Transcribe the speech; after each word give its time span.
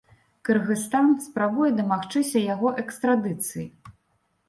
Кыргызстан 0.47 1.09
спрабуе 1.27 1.71
дамагчыся 1.81 2.45
яго 2.53 2.75
экстрадыцыі. 2.85 3.73